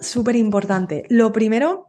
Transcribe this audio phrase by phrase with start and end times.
[0.00, 1.04] súper importante.
[1.08, 1.88] Lo primero,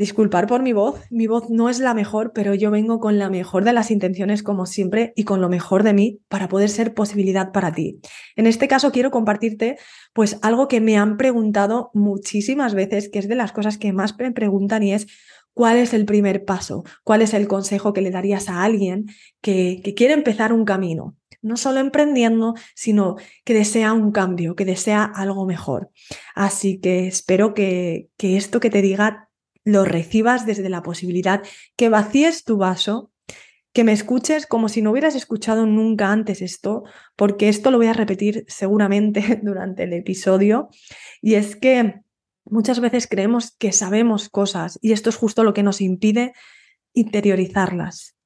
[0.00, 0.98] disculpar por mi voz.
[1.10, 4.42] Mi voz no es la mejor, pero yo vengo con la mejor de las intenciones,
[4.42, 8.00] como siempre, y con lo mejor de mí para poder ser posibilidad para ti.
[8.34, 9.76] En este caso, quiero compartirte,
[10.14, 14.18] pues, algo que me han preguntado muchísimas veces, que es de las cosas que más
[14.18, 15.06] me preguntan y es.
[15.52, 16.84] ¿Cuál es el primer paso?
[17.04, 19.06] ¿Cuál es el consejo que le darías a alguien
[19.42, 21.16] que, que quiere empezar un camino?
[21.42, 25.90] No solo emprendiendo, sino que desea un cambio, que desea algo mejor.
[26.34, 29.28] Así que espero que, que esto que te diga
[29.64, 31.42] lo recibas desde la posibilidad,
[31.76, 33.12] que vacíes tu vaso,
[33.72, 36.84] que me escuches como si no hubieras escuchado nunca antes esto,
[37.16, 40.68] porque esto lo voy a repetir seguramente durante el episodio,
[41.20, 42.00] y es que
[42.44, 46.32] muchas veces creemos que sabemos cosas y esto es justo lo que nos impide
[46.92, 48.16] interiorizarlas.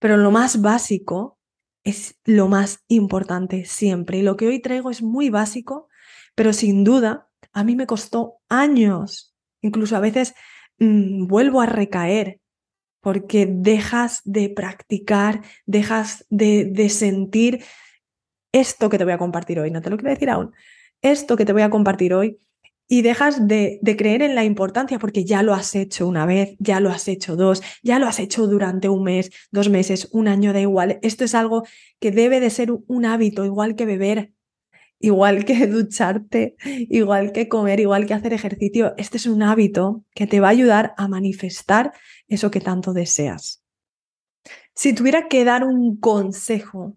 [0.00, 1.37] Pero lo más básico
[1.88, 4.18] es lo más importante siempre.
[4.18, 5.88] Y lo que hoy traigo es muy básico,
[6.34, 9.34] pero sin duda a mí me costó años.
[9.62, 10.34] Incluso a veces
[10.78, 12.40] mm, vuelvo a recaer
[13.00, 17.64] porque dejas de practicar, dejas de, de sentir
[18.52, 19.70] esto que te voy a compartir hoy.
[19.70, 20.52] No te lo quiero decir aún.
[21.00, 22.38] Esto que te voy a compartir hoy
[22.88, 26.80] y dejas de, creer en la importancia porque ya lo has hecho una vez, ya
[26.80, 30.54] lo has hecho dos, ya lo has hecho durante un mes, dos meses, un año,
[30.54, 30.98] da igual.
[31.02, 31.64] Esto es algo
[32.00, 34.32] que debe de ser un hábito, igual que beber,
[34.98, 38.94] igual que ducharte, igual que comer, igual que hacer ejercicio.
[38.96, 41.92] Este es un hábito que te va a ayudar a manifestar
[42.26, 43.62] eso que tanto deseas.
[44.74, 46.96] Si tuviera que dar un consejo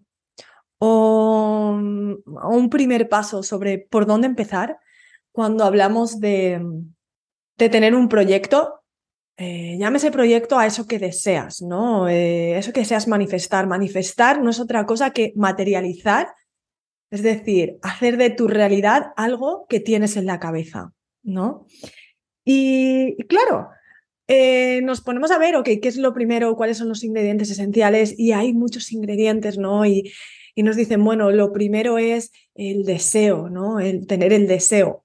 [0.78, 4.78] o un primer paso sobre por dónde empezar,
[5.32, 6.60] cuando hablamos de,
[7.56, 8.80] tener un proyecto,
[9.36, 12.08] eh, llámese proyecto a eso que deseas, ¿no?
[12.08, 13.66] Eh, eso que deseas manifestar.
[13.66, 16.34] Manifestar no es otra cosa que materializar,
[17.10, 20.92] es decir, hacer de tu realidad algo que tienes en la cabeza,
[21.22, 21.66] ¿no?
[22.44, 23.68] Y, claro,
[24.28, 26.56] eh, nos ponemos a ver, ok, ¿qué es lo primero?
[26.56, 28.18] ¿Cuáles son los ingredientes esenciales?
[28.18, 29.86] Y hay muchos ingredientes, ¿no?
[29.86, 30.12] Y,
[30.54, 33.80] y nos dicen, bueno, lo primero es el deseo, ¿no?
[33.80, 35.04] El tener el deseo.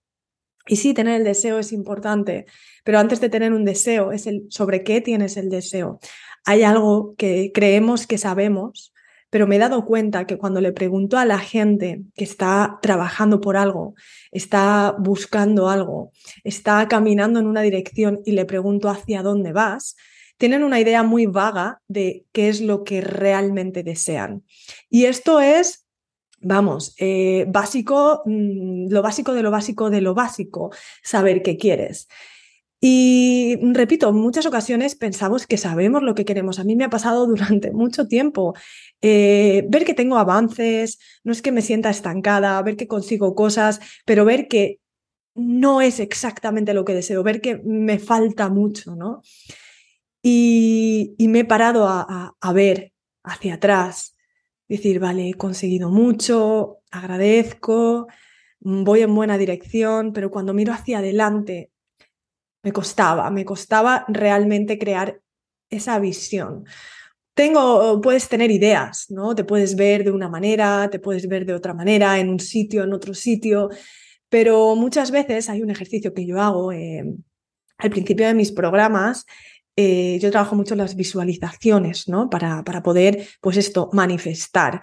[0.67, 2.45] Y sí, tener el deseo es importante,
[2.83, 5.99] pero antes de tener un deseo es el sobre qué tienes el deseo.
[6.45, 8.93] Hay algo que creemos que sabemos,
[9.29, 13.41] pero me he dado cuenta que cuando le pregunto a la gente que está trabajando
[13.41, 13.95] por algo,
[14.31, 16.11] está buscando algo,
[16.43, 19.95] está caminando en una dirección y le pregunto hacia dónde vas,
[20.37, 24.43] tienen una idea muy vaga de qué es lo que realmente desean.
[24.89, 25.86] Y esto es
[26.47, 30.71] vamos, eh, básico, mm, lo básico de lo básico de lo básico,
[31.03, 32.07] saber qué quieres.
[32.79, 36.59] Y repito, muchas ocasiones pensamos que sabemos lo que queremos.
[36.59, 38.55] A mí me ha pasado durante mucho tiempo
[39.01, 43.79] eh, ver que tengo avances, no es que me sienta estancada, ver que consigo cosas,
[44.05, 44.79] pero ver que
[45.35, 49.21] no es exactamente lo que deseo, ver que me falta mucho, ¿no?
[50.23, 52.93] Y, me he parado a ver
[53.23, 54.16] hacia atrás
[54.67, 58.07] decir, vale, he conseguido mucho, agradezco,
[58.61, 61.71] mm, voy en buena dirección, pero cuando miro hacia adelante,
[62.63, 65.21] me costaba, me costaba realmente crear
[65.69, 66.65] esa visión.
[67.33, 69.35] Tengo, puedes tener ideas, ¿no?
[69.35, 72.83] Te puedes ver de una manera, te puedes ver de otra manera, en un sitio,
[72.83, 73.69] en otro sitio,
[74.29, 77.03] pero muchas veces hay un ejercicio que yo hago eh,
[77.77, 79.25] al principio de mis programas
[79.79, 82.31] eh, yo trabajo mucho las visualizaciones, ¿no?
[82.31, 84.81] Para, para poder, pues esto, manifestar,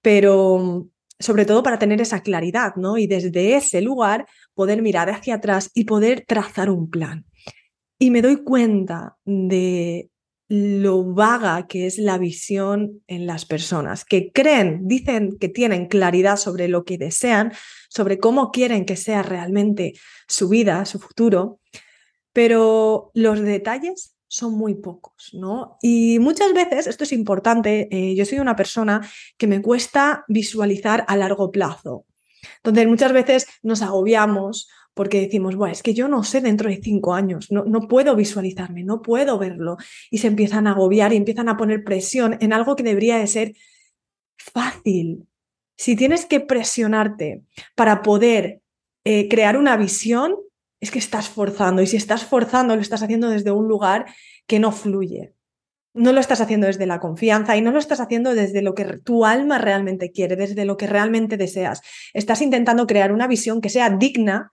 [0.00, 0.86] pero
[1.18, 2.96] sobre todo para tener esa claridad, ¿no?
[2.96, 7.26] Y desde ese lugar poder mirar hacia atrás y poder trazar un plan.
[7.98, 10.10] Y me doy cuenta de
[10.48, 16.36] lo vaga que es la visión en las personas, que creen, dicen que tienen claridad
[16.36, 17.52] sobre lo que desean,
[17.88, 19.94] sobre cómo quieren que sea realmente
[20.28, 21.58] su vida, su futuro,
[22.32, 25.78] pero los detalles son muy pocos, ¿no?
[25.82, 31.04] Y muchas veces, esto es importante, eh, yo soy una persona que me cuesta visualizar
[31.08, 32.06] a largo plazo.
[32.58, 36.80] Entonces, muchas veces nos agobiamos porque decimos, bueno, es que yo no sé dentro de
[36.82, 39.76] cinco años, no, no puedo visualizarme, no puedo verlo.
[40.10, 43.26] Y se empiezan a agobiar y empiezan a poner presión en algo que debería de
[43.26, 43.54] ser
[44.38, 45.26] fácil.
[45.76, 47.42] Si tienes que presionarte
[47.74, 48.62] para poder
[49.04, 50.36] eh, crear una visión,
[50.86, 51.82] es que estás forzando.
[51.82, 54.06] Y si estás forzando, lo estás haciendo desde un lugar
[54.46, 55.34] que no fluye.
[55.94, 58.84] No lo estás haciendo desde la confianza y no lo estás haciendo desde lo que
[58.98, 61.80] tu alma realmente quiere, desde lo que realmente deseas.
[62.12, 64.52] Estás intentando crear una visión que sea digna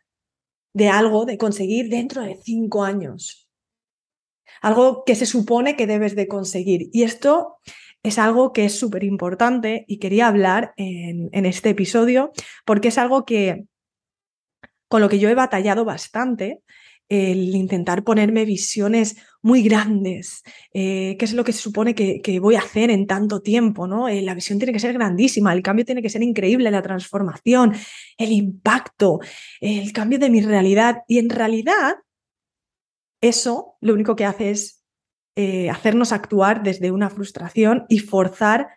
[0.74, 3.50] de algo de conseguir dentro de cinco años.
[4.62, 6.90] Algo que se supone que debes de conseguir.
[6.94, 7.58] Y esto
[8.04, 12.32] es algo que es súper importante y quería hablar en, en, este episodio
[12.66, 13.66] porque es algo que
[14.94, 16.62] con lo que yo he batallado bastante
[17.10, 22.54] el intentar ponerme visiones muy grandes, eh, qué es lo que se supone que, voy
[22.54, 24.08] a hacer en tanto tiempo, ¿no?
[24.08, 27.74] Eh, la visión tiene que ser grandísima, el cambio tiene que ser increíble, la transformación,
[28.20, 29.20] el impacto,
[29.62, 30.98] el cambio de mi realidad.
[31.08, 31.96] Y en realidad,
[33.20, 34.84] eso lo único que hace es
[35.36, 38.68] eh, hacernos actuar desde una frustración y forzar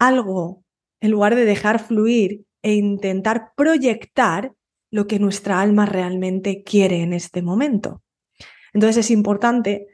[0.00, 0.64] algo
[1.00, 4.56] en lugar de dejar fluir e intentar proyectar
[4.92, 8.02] lo que nuestra alma realmente quiere en este momento.
[8.72, 9.88] Entonces es importante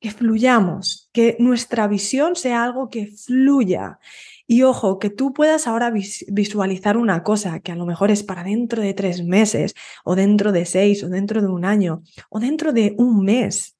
[0.00, 3.98] que fluyamos, que nuestra visión sea algo que fluya.
[4.46, 5.92] Y ojo, que tú puedas ahora
[6.28, 9.74] visualizar una cosa que a lo mejor es para dentro de tres meses,
[10.04, 13.76] o dentro de seis, o dentro de un año, o dentro de un mes.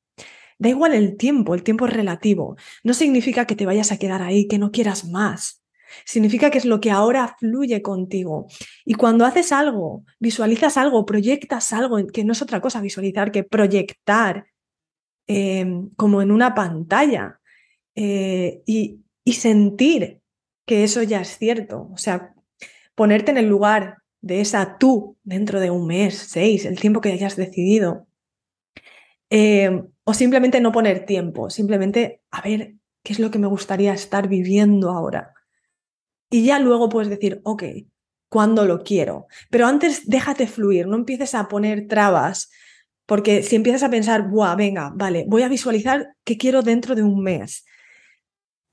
[0.58, 2.56] Da igual el tiempo, el tiempo es relativo.
[2.82, 5.62] No significa que te vayas a quedar ahí, que no quieras más.
[6.04, 8.46] Significa que es lo que ahora fluye contigo.
[8.84, 13.44] Y cuando haces algo, visualizas algo, proyectas algo, que no es otra cosa visualizar que
[13.44, 14.46] proyectar
[15.26, 17.40] em, como en una pantalla
[17.94, 20.20] eh, y, y sentir
[20.66, 21.88] que eso ya es cierto.
[21.92, 22.34] O sea,
[22.94, 27.12] ponerte en el lugar de esa tú dentro de un mes, seis, el tiempo que
[27.12, 28.06] hayas decidido.
[29.30, 33.92] Em, o simplemente no poner tiempo, simplemente a ver qué es lo que me gustaría
[33.92, 35.34] estar viviendo ahora.
[36.30, 37.64] Y ya luego puedes decir, ok,
[38.28, 39.26] ¿cuándo lo quiero?
[39.50, 42.50] Pero antes déjate fluir, no empieces a poner trabas,
[43.06, 47.02] porque si empiezas a pensar, buah, venga, vale, voy a visualizar qué quiero dentro de
[47.02, 47.64] un mes.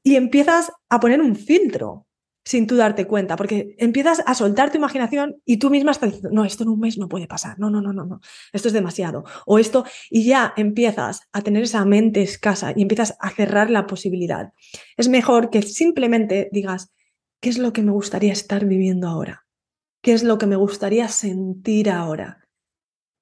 [0.03, 2.05] Y empiezas a poner un filtro
[2.43, 6.29] sin tú darte cuenta, porque empiezas a soltar tu imaginación y tú misma estás diciendo,
[6.31, 8.21] no, esto en un mes no puede pasar, no, no, no, no, no,
[8.53, 13.17] esto es demasiado, o esto, y ya empiezas a tener esa mente escasa y empiezas
[13.19, 14.53] a cerrar la posibilidad.
[14.95, 16.93] Es mejor que simplemente digas,
[17.41, 19.45] ¿Qué es lo que me gustaría estar viviendo ahora?
[20.01, 22.47] ¿Qué es lo que me gustaría sentir ahora?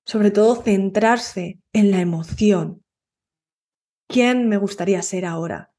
[0.06, 2.84] Sobre todo centrarse en la emoción.
[4.08, 5.74] ¿Quién me gustaría ser ahora?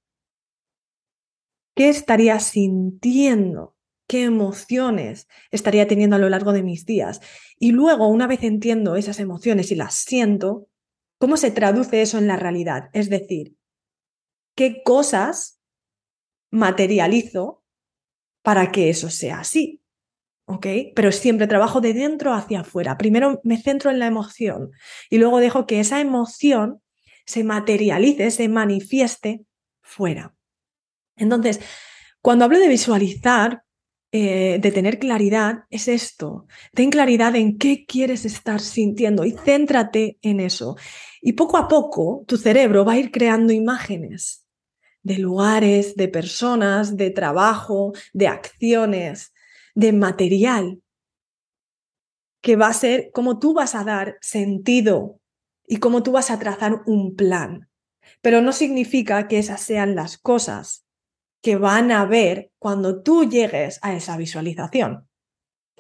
[1.77, 3.77] ¿Qué estaría sintiendo?
[4.09, 7.21] ¿Qué emociones estaría teniendo a lo largo de mis días?
[7.59, 10.69] Y luego, una vez entiendo esas emociones y las siento,
[11.19, 12.91] ¿cómo se traduce eso en la realidad?
[12.93, 13.57] Es decir,
[14.55, 15.61] ¿qué cosas
[16.51, 17.64] materializo
[18.45, 19.81] para que eso sea así.
[20.47, 20.67] ¿Ok?
[20.95, 22.99] Pero siempre trabajo de dentro hacia afuera.
[22.99, 24.71] Primero me centro en la emoción
[25.09, 26.83] y luego dejo que esa emoción
[27.25, 29.47] se materialice, se manifieste
[29.81, 30.35] fuera.
[31.17, 31.61] Entonces,
[32.21, 33.63] cuando hablo de visualizar,
[34.13, 36.47] eh, de tener claridad, es esto.
[36.75, 40.77] Ten claridad en qué quieres estar sintiendo y céntrate en eso.
[41.23, 44.44] Y poco a poco tu cerebro va a ir creando imágenes
[45.05, 49.33] de lugares, de personas, de trabajo, de acciones,
[49.75, 50.83] de material,
[52.41, 55.21] que va a ser cómo tú vas a dar sentido
[55.67, 57.69] y cómo tú vas a trazar un plan.
[58.21, 60.85] Pero no significa que esas sean las cosas
[61.43, 65.07] que van a ver cuando tú llegues a esa visualización.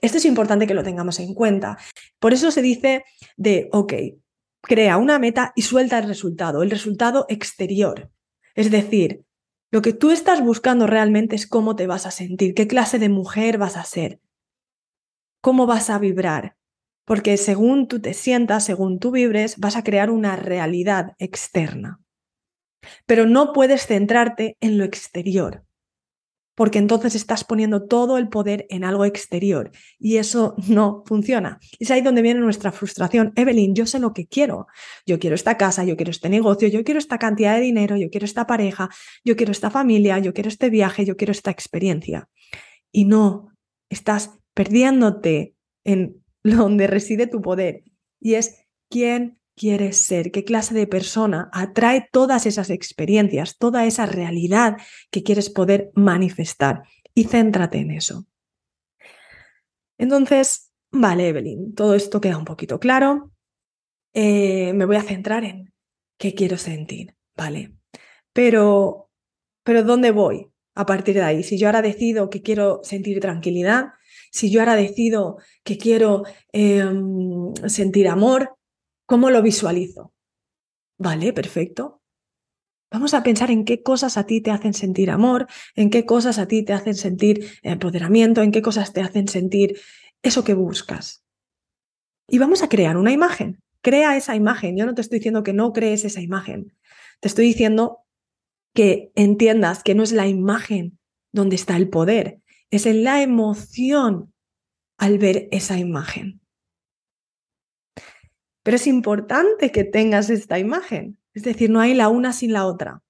[0.00, 1.78] Esto es importante que lo tengamos en cuenta.
[2.18, 3.04] Por eso se dice
[3.36, 3.94] de, ok,
[4.60, 8.10] crea una meta y suelta el resultado, el resultado exterior.
[8.54, 9.24] Es decir,
[9.70, 13.08] lo que tú estás buscando realmente es cómo te vas a sentir, qué clase de
[13.08, 14.20] mujer vas a ser,
[15.40, 16.56] cómo vas a vibrar.
[17.06, 22.00] Porque según tú te sientas, según tú vibres, vas a crear una realidad externa.
[23.04, 25.63] Pero no puedes centrarte en lo exterior
[26.54, 31.58] porque entonces estás poniendo todo el poder en algo exterior y eso no funciona.
[31.78, 33.32] Es ahí donde viene nuestra frustración.
[33.36, 34.66] Evelyn, yo sé lo que quiero.
[35.06, 38.10] Yo quiero esta casa, yo quiero este negocio, yo quiero esta cantidad de dinero, yo
[38.10, 38.88] quiero esta pareja,
[39.24, 42.28] yo quiero esta familia, yo quiero este viaje, yo quiero esta experiencia.
[42.92, 43.48] Y no,
[43.90, 47.82] estás perdiéndote en donde reside tu poder
[48.20, 54.06] y es quién quieres ser, qué clase de persona atrae todas esas experiencias, toda esa
[54.06, 54.76] realidad
[55.10, 56.82] que quieres poder manifestar
[57.14, 58.26] y céntrate en eso.
[59.98, 63.32] Entonces, vale, Evelyn, todo esto queda un poquito claro.
[64.12, 65.72] Eh, me voy a centrar en
[66.18, 67.74] qué quiero sentir, ¿vale?
[68.32, 69.10] Pero,
[69.62, 71.42] pero ¿dónde voy a partir de ahí?
[71.42, 73.86] Si yo ahora decido que quiero sentir tranquilidad,
[74.30, 78.56] si yo ahora decido que quiero em, sentir amor,
[79.06, 80.12] ¿cómo lo visualizo?
[80.98, 82.02] Vale, perfecto.
[82.90, 86.38] Vamos a pensar en qué cosas a ti te hacen sentir amor, en qué cosas
[86.38, 89.80] a ti te hacen sentir empoderamiento, en qué cosas te hacen sentir
[90.22, 91.24] eso que buscas.
[92.28, 93.60] Y vamos a crear una imagen.
[93.82, 94.76] Crea esa imagen.
[94.76, 96.76] Yo no te estoy diciendo que no crees esa imagen.
[97.20, 97.98] Te estoy diciendo
[98.74, 100.98] que entiendas que no es la imagen
[101.32, 104.32] donde está el poder, es en la emoción
[104.98, 106.40] al ver esa imagen.
[108.64, 112.66] Pero es importante que tengas esta imagen, es decir, no hay la una sin la
[112.66, 113.02] otra.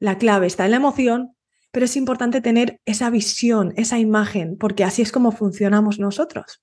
[0.00, 1.36] La clave está en la emoción,
[1.70, 6.62] pero es importante tener esa visión, esa imagen, porque así es como funcionamos nosotros.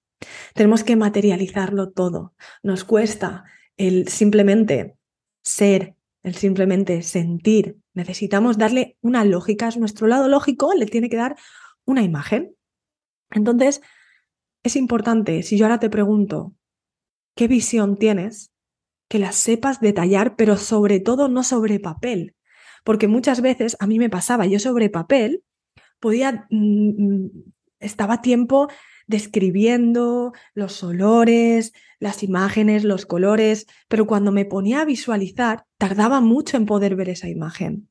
[0.54, 2.34] Tenemos que materializarlo todo.
[2.64, 3.46] Nos cuesta
[3.78, 4.98] el simplemente
[5.44, 7.78] ser, el simplemente sentir.
[7.94, 9.68] Necesitamos darle una lógica.
[9.68, 11.36] Es nuestro lado lógico, le tiene que dar
[11.86, 12.56] una imagen.
[13.32, 13.82] Entonces,
[14.64, 16.54] es importante, si yo ahora te pregunto,
[17.40, 18.52] ¿qué visión tienes?
[19.08, 22.36] Que la sepas detallar, pero sobre todo no sobre papel.
[22.84, 25.46] Porque muchas veces a mí me pasaba, yo sobre papel
[26.02, 27.30] podía, mm, mm,
[27.80, 28.68] estaba tiempo
[29.08, 36.58] describiendo los olores, las imágenes, los colores, pero cuando me ponía a visualizar, tardaba mucho
[36.58, 37.88] en poder ver esa imagen.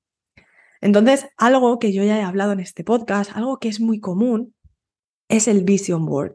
[0.83, 4.55] Entonces, algo que yo ya he hablado en este podcast, algo que es muy común,
[5.29, 6.35] es el vision board.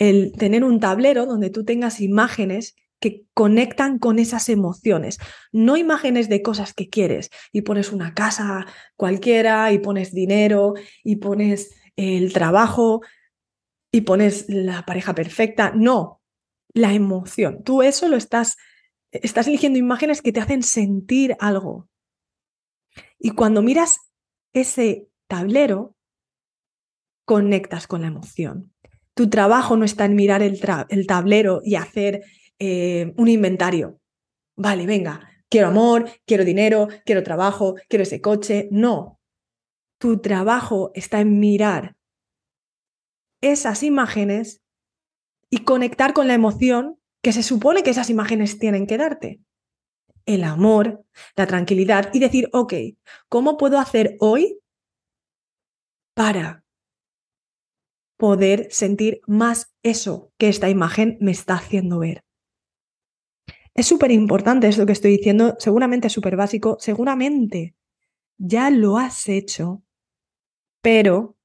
[0.00, 5.18] El tener un tablero donde tú tengas imágenes que conectan con esas emociones,
[5.52, 8.66] no imágenes de cosas que quieres y pones una casa
[8.96, 13.02] cualquiera y pones dinero y pones el trabajo
[13.92, 16.20] y pones la pareja perfecta, no,
[16.74, 17.62] la emoción.
[17.62, 18.56] Tú eso lo estás
[19.12, 21.88] estás eligiendo imágenes que te hacen sentir algo,
[23.18, 23.98] y cuando miras
[24.54, 25.94] ese tablero,
[27.26, 28.72] conectas con la emoción.
[29.14, 30.60] Tu trabajo no está en mirar el,
[31.06, 32.22] tablero y hacer
[32.58, 34.00] eh, un inventario.
[34.56, 38.68] Vale, venga, quiero amor, quiero dinero, quiero trabajo, quiero ese coche.
[38.70, 39.20] No,
[39.98, 41.96] tu trabajo está en mirar
[43.42, 44.62] esas imágenes
[45.50, 49.40] y conectar con la emoción que se supone que esas imágenes tienen que darte
[50.26, 51.04] el amor,
[51.36, 52.74] la tranquilidad y decir, ok,
[53.28, 54.60] ¿cómo puedo hacer hoy
[56.14, 56.64] para
[58.20, 62.22] poder sentir más eso que esta imagen me está haciendo ver?
[63.74, 67.74] Es súper importante esto que estoy diciendo, seguramente es súper básico, seguramente
[68.38, 69.82] ya lo has hecho,
[70.80, 71.36] pero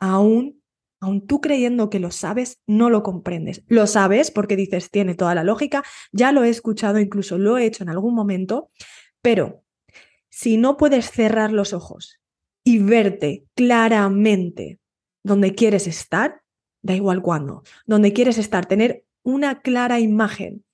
[0.00, 0.60] aún
[1.00, 3.64] aun tú creyendo que lo sabes, no lo comprendes.
[3.68, 7.64] Lo sabes porque dices, tiene toda la lógica, ya lo he escuchado, incluso lo he
[7.64, 8.70] hecho en algún momento,
[9.22, 9.64] pero
[10.28, 12.20] si no puedes cerrar los ojos
[12.64, 14.78] y verte claramente
[15.22, 16.42] donde quieres estar,
[16.82, 20.64] da igual cuándo, donde quieres estar, tener una clara imagen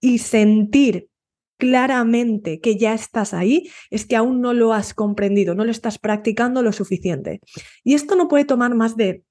[0.00, 1.10] y sentir
[1.58, 5.98] claramente que ya estás ahí, es que aún no lo has comprendido, no lo estás
[5.98, 7.40] practicando lo suficiente.
[7.84, 9.24] Y esto no puede tomar más de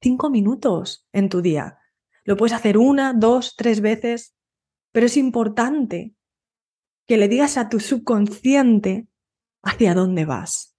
[0.00, 1.78] cinco minutos en tu día.
[2.24, 4.34] Lo puedes hacer una, dos, tres veces,
[4.92, 6.14] pero es importante
[7.06, 9.06] que le digas a tu subconsciente
[9.62, 10.74] hacia dónde vas.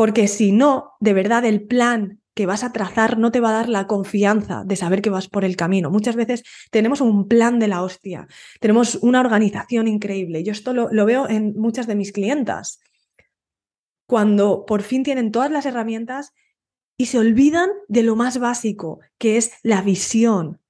[0.00, 3.52] Porque si no, de verdad el plan que vas a trazar no te va a
[3.52, 5.90] dar la confianza de saber que vas por el camino.
[5.90, 8.26] Muchas veces tenemos un plan de la hostia,
[8.60, 10.42] tenemos una organización increíble.
[10.42, 12.80] Yo esto lo, lo veo en muchas de mis clientas.
[14.06, 16.32] Cuando por fin tienen todas las herramientas
[16.96, 20.62] y se olvidan de lo más básico, que es la visión.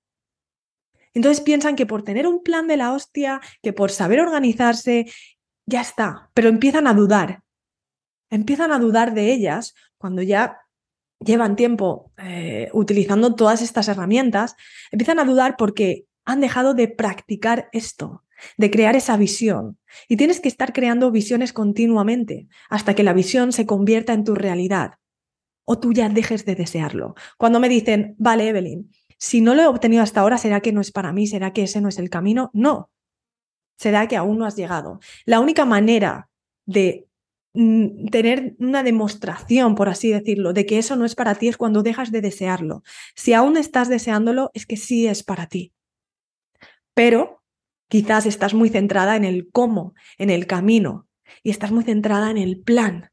[1.14, 5.06] Entonces piensan que por tener un plan de la hostia, que por saber organizarse,
[5.66, 7.44] ya está, pero empiezan a dudar.
[8.30, 10.60] Empiezan a dudar de ellas cuando ya
[11.25, 14.56] llevan tiempo eh, utilizando todas estas herramientas,
[14.90, 18.25] empiezan a dudar porque han dejado de practicar esto,
[18.56, 19.78] de crear esa visión.
[20.08, 24.34] Y tienes que estar creando visiones continuamente hasta que la visión se convierta en tu
[24.34, 24.94] realidad
[25.64, 27.14] o tú ya dejes de desearlo.
[27.37, 30.80] Cuando me dicen, vale, Evelyn, si no lo he obtenido hasta ahora, ¿será que no
[30.80, 31.26] es para mí?
[31.26, 32.50] ¿Será que ese no es el camino?
[32.54, 32.90] No.
[33.76, 35.00] Será que aún no has llegado.
[35.26, 36.28] La única manera
[36.64, 37.06] de
[37.52, 41.83] tener una demostración, por así decirlo, de que eso no es para ti es cuando
[41.83, 42.83] dejas de desearlo.
[43.16, 45.73] Si aún estás deseándolo, es que sí es para ti.
[46.95, 47.40] Pero
[47.90, 51.09] Quizás estás muy centrada en el cómo, en el camino,
[51.42, 53.11] y estás muy centrada en el plan.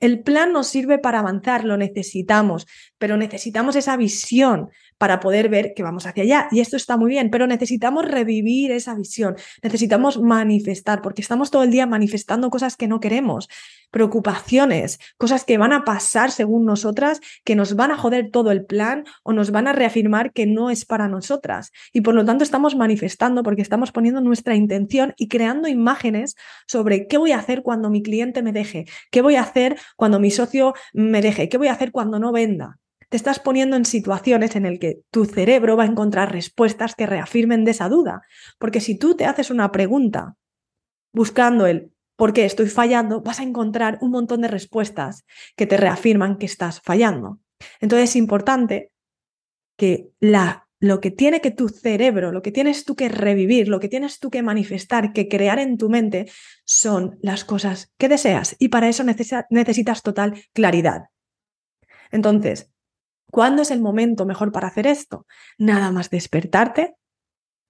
[0.00, 2.66] El plan nos sirve para avanzar, lo necesitamos,
[2.98, 6.48] pero necesitamos esa visión para poder ver que vamos hacia allá.
[6.50, 11.62] Y esto está muy bien, pero necesitamos revivir esa visión, necesitamos manifestar, porque estamos todo
[11.62, 13.48] el día manifestando cosas que no queremos,
[13.90, 18.64] preocupaciones, cosas que van a pasar según nosotras, que nos van a joder todo el
[18.66, 21.72] plan o nos van a reafirmar que no es para nosotras.
[21.92, 26.36] Y por lo tanto estamos manifestando porque estamos poniendo nuestra intención y creando imágenes
[26.66, 30.20] sobre qué voy a hacer cuando mi cliente me deje, qué voy a hacer cuando
[30.20, 32.78] mi socio me deje, qué voy a hacer cuando no venda
[33.08, 37.06] te estás poniendo en situaciones en las que tu cerebro va a encontrar respuestas que
[37.06, 38.22] reafirmen de esa duda.
[38.58, 40.36] Porque si tú te haces una pregunta
[41.12, 45.24] buscando el por qué estoy fallando, vas a encontrar un montón de respuestas
[45.56, 47.38] que te reafirman que estás fallando.
[47.80, 48.90] Entonces es importante
[49.76, 53.78] que la, lo que tiene que tu cerebro, lo que tienes tú que revivir, lo
[53.78, 56.28] que tienes tú que manifestar, que crear en tu mente,
[56.64, 58.56] son las cosas que deseas.
[58.58, 61.04] Y para eso necesitas total claridad.
[62.10, 62.70] Entonces,
[63.30, 65.26] ¿Cuándo es el momento mejor para hacer esto?
[65.58, 66.96] Nada más despertarte,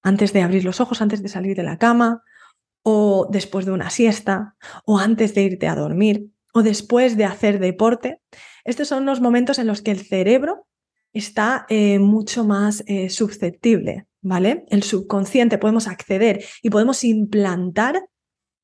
[0.03, 2.23] antes de abrir los ojos, antes de salir de la cama,
[2.83, 7.59] o después de una siesta, o antes de irte a dormir, o después de hacer
[7.59, 8.21] deporte.
[8.65, 10.67] Estos son los momentos en los que el cerebro
[11.13, 14.65] está eh, mucho más eh, susceptible, ¿vale?
[14.69, 18.09] El subconsciente podemos acceder y podemos implantar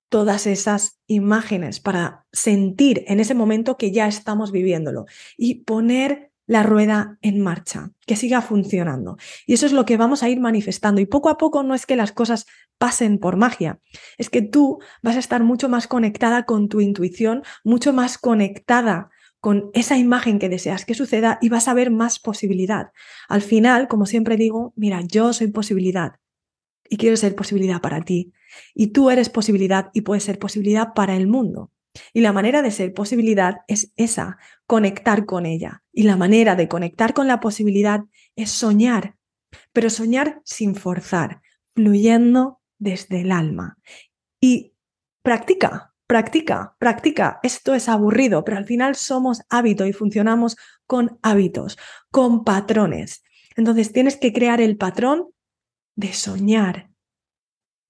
[0.09, 6.63] todas esas imágenes para sentir en ese momento que ya estamos viviéndolo y poner la
[6.63, 9.17] rueda en marcha, que siga funcionando.
[9.47, 11.01] Y eso es lo que vamos a ir manifestando.
[11.01, 12.47] Y poco a poco no es que las cosas
[12.79, 13.81] pasen por magia,
[14.19, 19.11] es que tú vas a estar mucho más conectada con tu intuición, mucho más conectada
[19.41, 22.93] con esa imagen que deseas que suceda y vas a ver más posibilidad.
[23.29, 26.15] Al final, como siempre digo, mira, yo soy posibilidad
[26.89, 28.33] y quiero ser posibilidad para ti.
[28.75, 31.71] Y tú eres posibilidad y puedes ser posibilidad para el mundo.
[32.13, 34.39] Y la manera de ser posibilidad es esa,
[34.75, 35.85] conectar con ella.
[35.93, 38.01] Y la manera de conectar con la posibilidad
[38.35, 39.15] es soñar,
[39.73, 41.43] pero soñar sin forzar,
[41.77, 43.79] fluyendo desde el alma.
[44.41, 44.73] Y
[45.23, 47.39] practica, practica, practica.
[47.45, 50.57] Esto es aburrido, pero al final somos hábito y funcionamos
[50.89, 51.79] con hábitos,
[52.11, 53.23] con patrones.
[53.55, 55.29] Entonces tienes que crear el patrón
[55.95, 56.91] de soñar,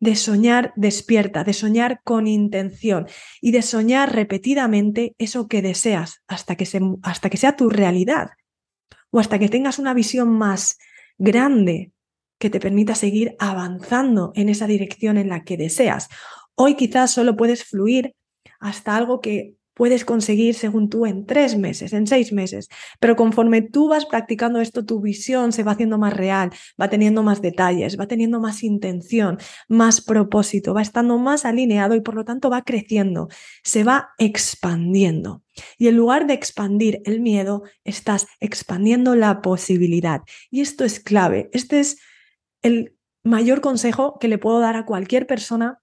[0.05, 3.07] de soñar despierta, de soñar con intención
[3.41, 6.69] y de soñar repetidamente eso que deseas hasta que,
[7.03, 8.33] hasta que sea tu realidad
[9.11, 10.77] o hasta que tengas una visión más
[11.17, 11.93] grande
[12.39, 16.11] que te permita seguir avanzando en esa dirección en la que deseas.
[16.55, 18.15] Hoy quizás solo puedes fluir
[18.61, 22.69] hasta algo que puedes conseguir según tú en tres meses, en seis meses.
[23.01, 27.23] Pero conforme tú vas practicando esto, tu visión se va haciendo más real, va teniendo
[27.23, 32.25] más detalles, va teniendo más intención, más propósito, va estando más alineado y por lo
[32.25, 33.29] tanto va creciendo,
[33.63, 35.43] se va expandiendo.
[35.79, 40.23] Y en lugar de expandir el miedo, estás expandiendo la posibilidad.
[40.51, 41.51] Y esto es clave.
[41.53, 41.99] Este es
[42.63, 45.81] el mayor consejo que le puedo dar a cualquier persona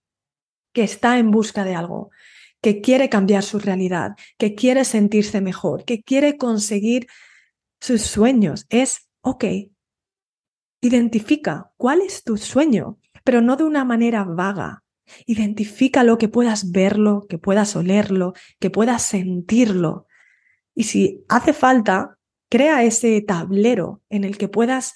[0.74, 2.12] que está en busca de algo
[2.62, 7.08] que quiere cambiar su realidad, que quiere sentirse mejor, que quiere conseguir
[7.80, 8.66] sus sueños.
[8.70, 9.46] Es, ok,
[10.82, 14.84] identifica cuál es tu sueño, pero no de una manera vaga.
[15.26, 20.08] Identifícalo, que puedas verlo, que puedas olerlo, que puedas sentirlo.
[20.74, 22.18] Y si hace falta,
[22.50, 24.94] crea ese tablero en el que puedas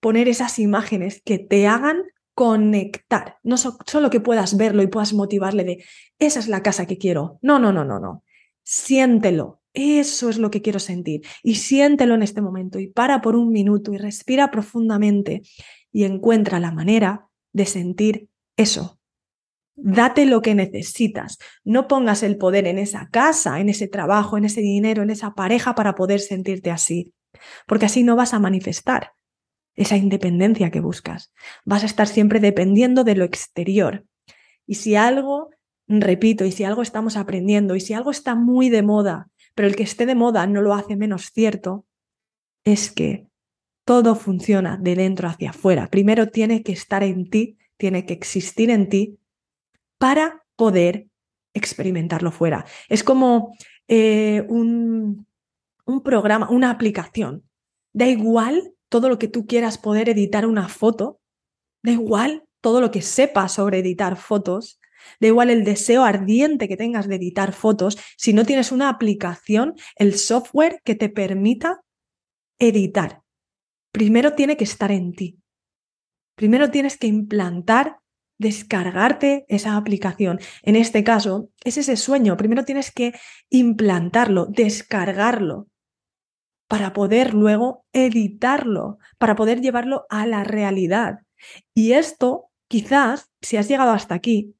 [0.00, 2.02] poner esas imágenes que te hagan
[2.34, 5.84] conectar, no solo que puedas verlo y puedas motivarle de,
[6.18, 7.38] esa es la casa que quiero.
[7.42, 8.24] No, no, no, no, no.
[8.62, 9.60] Siéntelo.
[9.72, 11.22] Eso es lo que quiero sentir.
[11.42, 15.42] Y siéntelo en este momento y para por un minuto y respira profundamente
[15.92, 18.98] y encuentra la manera de sentir eso.
[19.76, 21.38] Date lo que necesitas.
[21.62, 25.34] No pongas el poder en esa casa, en ese trabajo, en ese dinero, en esa
[25.34, 27.12] pareja para poder sentirte así.
[27.66, 29.12] Porque así no vas a manifestar
[29.76, 31.32] esa independencia que buscas.
[31.64, 34.04] Vas a estar siempre dependiendo de lo exterior.
[34.66, 35.50] Y si algo,
[35.88, 39.76] repito, y si algo estamos aprendiendo, y si algo está muy de moda, pero el
[39.76, 41.86] que esté de moda no lo hace menos cierto,
[42.64, 43.26] es que
[43.84, 45.88] todo funciona de dentro hacia afuera.
[45.88, 49.18] Primero tiene que estar en ti, tiene que existir en ti
[49.98, 51.08] para poder
[51.54, 52.64] experimentarlo fuera.
[52.88, 53.56] Es como
[53.88, 55.26] eh, un,
[55.84, 57.42] un programa, una aplicación.
[57.92, 61.20] Da igual todo lo que tú quieras poder editar una foto,
[61.82, 64.78] da igual todo lo que sepas sobre editar fotos,
[65.20, 69.74] da igual el deseo ardiente que tengas de editar fotos, si no tienes una aplicación,
[69.96, 71.80] el software que te permita
[72.58, 73.22] editar.
[73.92, 75.38] Primero tiene que estar en ti.
[76.36, 78.00] Primero tienes que implantar
[78.38, 80.40] descargarte esa aplicación.
[80.62, 82.36] En este caso, es ese sueño.
[82.36, 83.12] Primero tienes que
[83.50, 85.69] implantarlo, descargarlo,
[86.70, 91.18] para poder luego editarlo, para poder llevarlo a la realidad.
[91.74, 94.54] Y esto, quizás, si has llegado hasta aquí,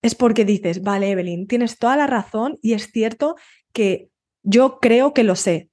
[0.00, 3.34] es porque dices, vale, Evelyn, tienes toda la razón y es cierto
[3.72, 4.10] que
[4.44, 5.70] yo creo que lo sé,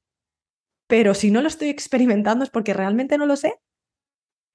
[0.88, 3.54] pero si no lo estoy experimentando es porque realmente no lo sé.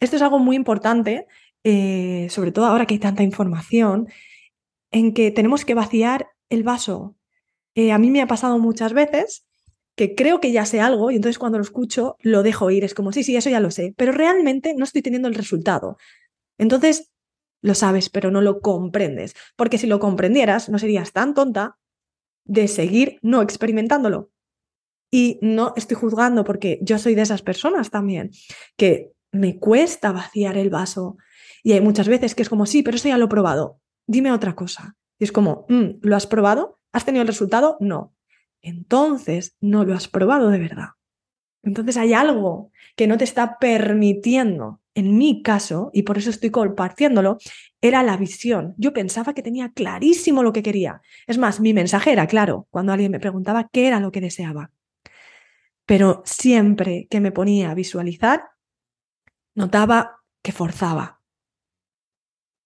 [0.01, 1.29] Esto es algo muy importante,
[1.63, 4.09] eh, sobre todo ahora que hay tanta información,
[4.91, 7.15] en que tenemos que vaciar el vaso.
[7.77, 9.47] Eh, a mí me ha pasado muchas veces
[10.01, 12.85] que creo que ya sé algo y entonces cuando lo escucho lo dejo ir.
[12.85, 15.99] Es como, sí, sí, eso ya lo sé, pero realmente no estoy teniendo el resultado.
[16.57, 17.13] Entonces,
[17.61, 19.35] lo sabes, pero no lo comprendes.
[19.57, 21.77] Porque si lo comprendieras, no serías tan tonta
[22.47, 24.31] de seguir no experimentándolo.
[25.13, 28.31] Y no estoy juzgando porque yo soy de esas personas también,
[28.79, 31.19] que me cuesta vaciar el vaso.
[31.63, 33.83] Y hay muchas veces que es como, sí, pero eso ya lo he probado.
[34.07, 34.97] Dime otra cosa.
[35.19, 36.81] Y es como, mm, ¿lo has probado?
[36.91, 37.77] ¿Has tenido el resultado?
[37.81, 38.15] No.
[38.63, 40.89] Entonces no lo has probado de verdad.
[41.63, 46.51] Entonces hay algo que no te está permitiendo, en mi caso, y por eso estoy
[46.51, 47.39] compartiéndolo,
[47.81, 48.75] era la visión.
[48.79, 51.03] Yo pensaba que tenía clarísimo lo que quería.
[51.27, 54.71] Es más, mi mensaje era claro cuando alguien me preguntaba qué era lo que deseaba.
[55.87, 58.45] Pero siempre que me ponía a visualizar,
[59.55, 61.21] notaba que forzaba.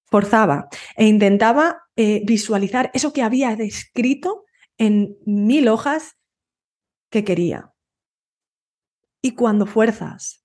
[0.06, 4.43] Forzaba e intentaba eh, visualizar eso que había descrito
[4.78, 6.16] en mil hojas
[7.10, 7.72] que quería.
[9.22, 10.44] Y cuando fuerzas,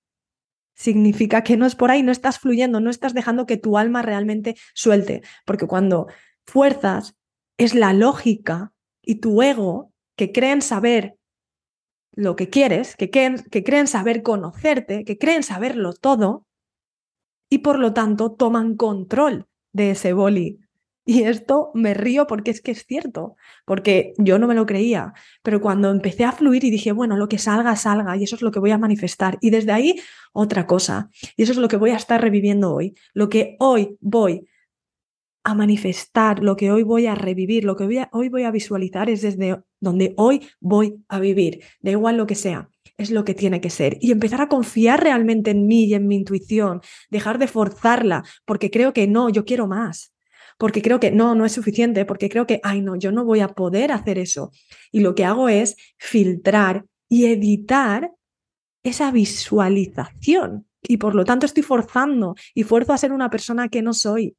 [0.74, 4.00] significa que no es por ahí, no estás fluyendo, no estás dejando que tu alma
[4.00, 6.06] realmente suelte, porque cuando
[6.46, 7.16] fuerzas
[7.58, 11.18] es la lógica y tu ego que creen saber
[12.12, 16.46] lo que quieres, que creen, que creen saber conocerte, que creen saberlo todo
[17.50, 20.60] y por lo tanto toman control de ese boli
[21.04, 25.12] y esto me río porque es que es cierto, porque yo no me lo creía,
[25.42, 28.42] pero cuando empecé a fluir y dije, bueno, lo que salga, salga, y eso es
[28.42, 29.38] lo que voy a manifestar.
[29.40, 30.00] Y desde ahí,
[30.32, 33.96] otra cosa, y eso es lo que voy a estar reviviendo hoy, lo que hoy
[34.00, 34.46] voy
[35.42, 39.22] a manifestar, lo que hoy voy a revivir, lo que hoy voy a visualizar es
[39.22, 43.62] desde donde hoy voy a vivir, da igual lo que sea es lo que tiene
[43.62, 47.46] que ser y empezar a confiar realmente en mí y en mi intuición, dejar de
[47.46, 50.12] forzarla porque creo que no, yo quiero más
[50.60, 53.40] porque creo que no, no es suficiente, porque creo que, ay, no, yo no voy
[53.40, 54.52] a poder hacer eso.
[54.92, 58.12] Y lo que hago es filtrar y editar
[58.82, 60.68] esa visualización.
[60.82, 64.36] Y por lo tanto estoy forzando y fuerzo a ser una persona que no soy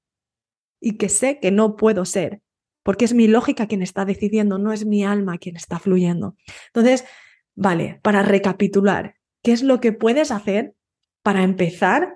[0.80, 2.44] y que sé que no puedo ser,
[2.84, 6.36] porque es mi lógica quien está decidiendo, no es mi alma quien está fluyendo.
[6.68, 7.04] Entonces,
[7.56, 10.76] vale, para recapitular, ¿qué es lo que puedes hacer
[11.24, 12.14] para empezar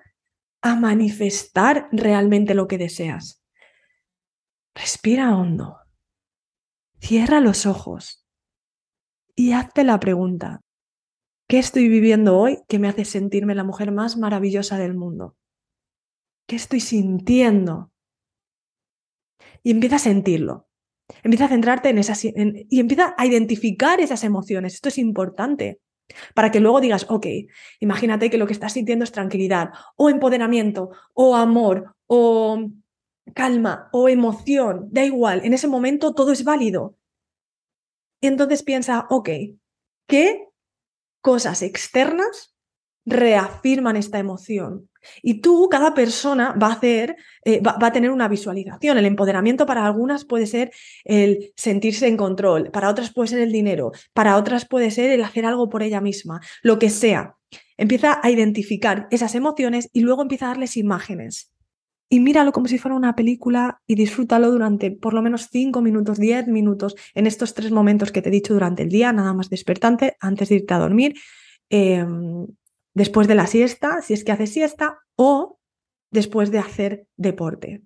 [0.62, 3.42] a manifestar realmente lo que deseas?
[4.76, 5.78] Respira hondo.
[7.00, 8.28] Cierra los ojos
[9.34, 10.62] y hazte la pregunta,
[11.48, 15.38] ¿qué estoy viviendo hoy que me hace sentirme la mujer más maravillosa del mundo?
[16.46, 17.92] ¿Qué estoy sintiendo?
[19.64, 20.68] Y empieza a sentirlo.
[21.24, 24.74] Empieza a centrarte en esas y empieza a identificar esas emociones.
[24.74, 25.80] Esto es importante
[26.34, 27.28] para que luego digas, ok,
[27.80, 32.70] imagínate que lo que estás sintiendo es tranquilidad o empoderamiento o amor o
[33.34, 36.98] calma o emoción, da igual, en ese momento todo es válido.
[38.22, 39.30] Entonces piensa, ok,
[40.08, 40.48] ¿qué
[41.22, 42.56] cosas externas
[43.06, 44.90] reafirman esta emoción?
[45.22, 48.98] Y tú, cada persona va a hacer, eh, va, va, a tener una visualización.
[48.98, 50.72] El empoderamiento para algunas puede ser
[51.04, 55.24] el sentirse en control, para otras puede ser el dinero, para otras puede ser el
[55.24, 57.36] hacer algo por ella misma, lo que sea.
[57.78, 61.55] Empieza a identificar esas emociones y luego empieza a darles imágenes
[62.10, 66.20] y míralo como si fuera una película y disfrútalo durante por lo menos 5 minutos,
[66.20, 69.50] 10 minutos en estos tres momentos que te he dicho durante el día, nada más
[69.50, 71.16] despertante, antes de irte a dormir,
[71.70, 72.48] em,
[72.94, 75.60] después de la siesta, si es que haces siesta, o
[76.12, 77.84] después de hacer deporte.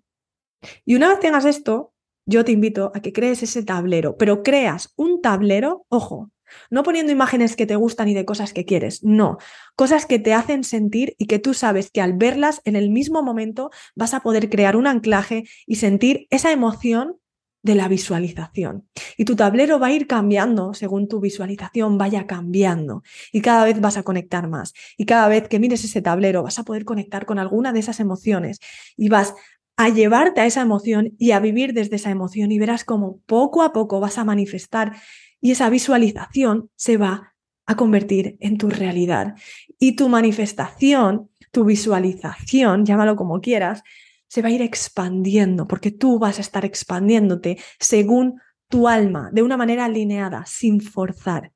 [0.85, 1.93] Y una vez tengas esto,
[2.25, 6.29] yo te invito a que crees ese tablero, pero creas un tablero, ojo,
[6.69, 9.37] no poniendo imágenes que te gustan y de cosas que quieres, no,
[9.75, 13.23] cosas que te hacen sentir y que tú sabes que al verlas en el mismo
[13.23, 17.17] momento vas a poder crear un anclaje y sentir esa emoción
[17.61, 18.87] de la visualización.
[19.17, 23.81] Y tu tablero va a ir cambiando según tu visualización vaya cambiando y cada vez
[23.81, 24.73] vas a conectar más.
[24.97, 27.99] Y cada vez que mires ese tablero vas a poder conectar con alguna de esas
[27.99, 28.59] emociones
[28.95, 29.33] y vas
[29.75, 33.63] a llevarte a esa emoción y a vivir desde esa emoción y verás cómo poco
[33.63, 34.93] a poco vas a manifestar
[35.41, 37.33] y esa visualización se va
[37.65, 39.35] a convertir en tu realidad.
[39.77, 43.83] Y tu manifestación, tu visualización, llámalo como quieras,
[44.27, 49.41] se va a ir expandiendo, porque tú vas a estar expandiéndote según tu alma, de
[49.41, 51.51] una manera alineada, sin forzar.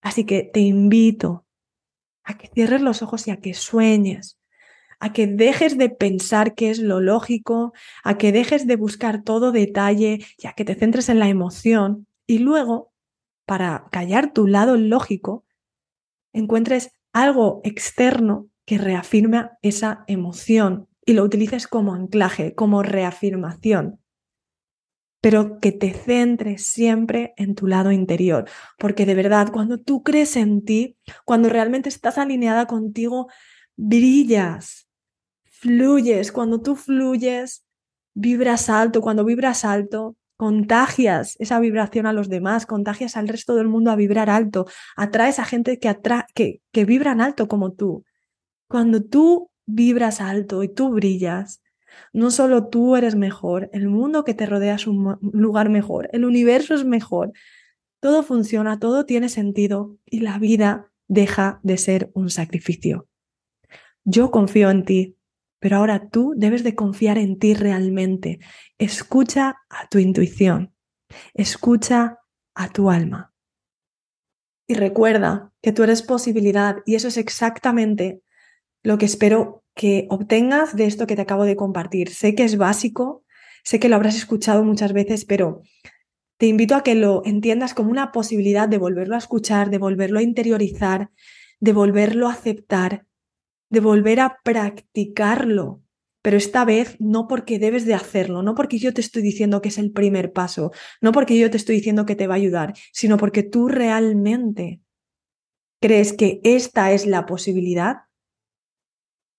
[0.00, 1.46] Así que te invito
[2.24, 4.38] a que cierres los ojos y a que sueñes,
[5.00, 7.72] a que dejes de pensar qué es lo lógico,
[8.04, 12.06] a que dejes de buscar todo detalle y a que te centres en la emoción
[12.26, 12.92] y luego,
[13.46, 15.44] para callar tu lado lógico,
[16.32, 24.00] encuentres algo externo que reafirma esa emoción y lo utilices como anclaje, como reafirmación.
[25.20, 30.36] Pero que te centres siempre en tu lado interior, porque de verdad, cuando tú crees
[30.36, 33.28] en ti, cuando realmente estás alineada contigo,
[33.76, 34.88] brillas,
[35.62, 36.32] fluyes.
[36.32, 37.64] Cuando tú fluyes,
[38.14, 39.00] vibras alto.
[39.00, 43.94] Cuando vibras alto, contagias esa vibración a los demás, contagias al resto del mundo a
[43.94, 48.04] vibrar alto, atraes a gente que, que, vibran alto como tú.
[48.66, 51.62] Cuando tú vibras alto y tú brillas,
[52.12, 56.24] no solo tú eres mejor, el mundo que te rodea es un lugar mejor, el
[56.24, 57.30] universo es mejor,
[58.00, 63.06] todo funciona, todo tiene sentido y la vida deja de ser un sacrificio.
[64.02, 65.16] Yo confío en ti,
[65.62, 68.40] pero ahora tú debes de confiar en ti realmente.
[68.78, 70.74] Escucha a tu intuición,
[71.34, 72.18] escucha
[72.56, 73.32] a tu alma.
[74.66, 78.22] Y recuerda que tú eres posibilidad y eso es exactamente
[78.82, 82.10] lo que espero que obtengas de esto que te acabo de compartir.
[82.10, 83.24] Sé que es básico,
[83.62, 85.62] sé que lo habrás escuchado muchas veces, pero
[86.38, 90.18] te invito a que lo entiendas como una posibilidad de volverlo a escuchar, de volverlo
[90.18, 91.10] a interiorizar,
[91.60, 93.06] de volverlo a aceptar,
[93.72, 95.82] de volver a practicarlo.
[96.20, 99.70] Pero esta vez no porque debes de hacerlo, no porque yo te estoy diciendo que
[99.70, 102.74] es el primer paso, no porque yo te estoy diciendo que te va a ayudar,
[102.92, 104.80] sino porque tú realmente
[105.80, 108.02] crees que esta es la posibilidad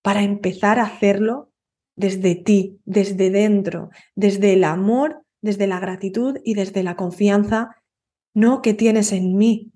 [0.01, 1.51] para empezar a hacerlo
[1.95, 7.77] desde ti, desde dentro, desde el amor, desde la gratitud y desde la confianza,
[8.33, 9.71] no que tienes en mí,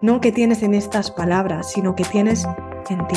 [0.00, 2.46] no que tienes en estas palabras, sino que tienes
[2.88, 3.16] en ti.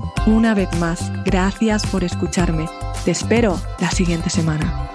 [0.27, 2.69] Una vez más, gracias por escucharme.
[3.05, 4.90] Te espero la siguiente semana.